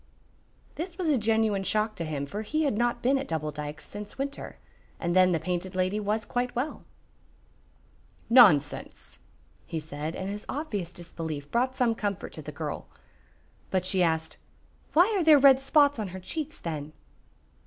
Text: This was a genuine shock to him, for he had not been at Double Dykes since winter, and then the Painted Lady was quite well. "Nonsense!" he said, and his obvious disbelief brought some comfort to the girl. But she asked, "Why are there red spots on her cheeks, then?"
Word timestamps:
This 0.77 0.97
was 0.97 1.09
a 1.09 1.17
genuine 1.19 1.61
shock 1.63 1.95
to 1.97 2.05
him, 2.05 2.25
for 2.25 2.41
he 2.41 2.63
had 2.63 2.75
not 2.75 3.03
been 3.03 3.19
at 3.19 3.27
Double 3.27 3.51
Dykes 3.51 3.85
since 3.87 4.17
winter, 4.17 4.57
and 4.99 5.15
then 5.15 5.31
the 5.31 5.39
Painted 5.39 5.75
Lady 5.75 5.99
was 5.99 6.25
quite 6.25 6.55
well. 6.55 6.83
"Nonsense!" 8.27 9.19
he 9.67 9.79
said, 9.79 10.15
and 10.15 10.27
his 10.27 10.43
obvious 10.49 10.89
disbelief 10.89 11.51
brought 11.51 11.77
some 11.77 11.93
comfort 11.93 12.33
to 12.33 12.41
the 12.41 12.51
girl. 12.51 12.87
But 13.69 13.85
she 13.85 14.01
asked, 14.01 14.37
"Why 14.93 15.03
are 15.15 15.23
there 15.23 15.37
red 15.37 15.59
spots 15.59 15.99
on 15.99 16.07
her 16.07 16.19
cheeks, 16.19 16.57
then?" 16.57 16.93